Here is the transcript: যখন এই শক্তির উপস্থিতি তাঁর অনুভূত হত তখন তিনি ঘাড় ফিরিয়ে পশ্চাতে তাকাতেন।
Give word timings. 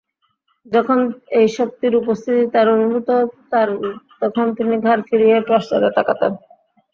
যখন 0.65 0.99
এই 1.39 1.47
শক্তির 1.57 1.93
উপস্থিতি 1.95 2.43
তাঁর 2.53 2.67
অনুভূত 2.75 3.07
হত 3.17 3.53
তখন 4.21 4.45
তিনি 4.57 4.75
ঘাড় 4.85 5.01
ফিরিয়ে 5.07 5.37
পশ্চাতে 5.49 5.89
তাকাতেন। 5.97 6.31